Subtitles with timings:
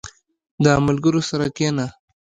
[0.63, 1.85] •د ملګرو سره کښېنه.